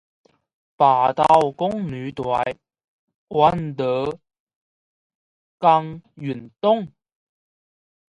[0.77, 2.23] 白头宫女在，
[3.29, 4.19] 闲坐
[5.59, 6.91] 说玄宗。